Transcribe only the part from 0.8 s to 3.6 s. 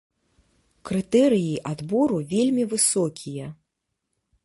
Крытэрыі адбору вельмі высокія.